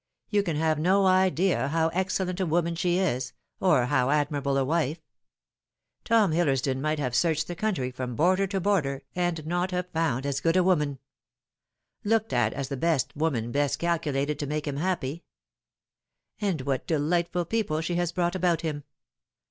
[0.31, 4.65] You can have no idea how excellent a woman she is, or how admirable a
[4.65, 4.99] wife.
[6.05, 10.25] Tom Hillersdon might have searched the county from border to border, and not have found
[10.25, 10.97] as good a woman
[12.03, 15.23] looked at as the woman best calculated to make him happy.
[16.39, 18.83] And what delightful people she has brought about him